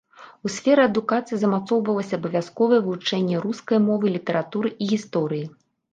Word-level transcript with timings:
У 0.47 0.51
сферы 0.53 0.81
адукацыі 0.89 1.37
замацоўвалася 1.41 2.13
абавязковае 2.21 2.79
вывучэнне 2.87 3.37
рускай 3.45 3.77
мовы, 3.87 4.05
літаратуры 4.19 4.69
і 4.81 4.89
гісторыі. 4.95 5.45